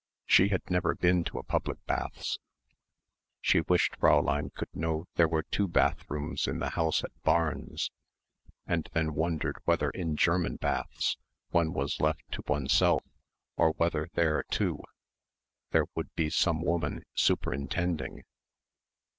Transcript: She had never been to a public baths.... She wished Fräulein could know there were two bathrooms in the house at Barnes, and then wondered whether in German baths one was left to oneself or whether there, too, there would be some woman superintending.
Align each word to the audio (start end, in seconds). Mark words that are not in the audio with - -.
She 0.25 0.47
had 0.47 0.63
never 0.67 0.95
been 0.95 1.23
to 1.25 1.37
a 1.37 1.43
public 1.43 1.77
baths.... 1.85 2.39
She 3.39 3.61
wished 3.61 3.99
Fräulein 3.99 4.51
could 4.55 4.75
know 4.75 5.05
there 5.13 5.27
were 5.27 5.43
two 5.43 5.67
bathrooms 5.67 6.47
in 6.47 6.57
the 6.57 6.71
house 6.71 7.03
at 7.03 7.11
Barnes, 7.21 7.91
and 8.65 8.89
then 8.93 9.13
wondered 9.13 9.57
whether 9.65 9.91
in 9.91 10.15
German 10.17 10.55
baths 10.55 11.17
one 11.51 11.71
was 11.71 12.01
left 12.01 12.23
to 12.31 12.41
oneself 12.47 13.03
or 13.57 13.73
whether 13.73 14.07
there, 14.15 14.41
too, 14.49 14.79
there 15.69 15.85
would 15.93 16.11
be 16.15 16.31
some 16.31 16.63
woman 16.63 17.03
superintending. 17.13 18.23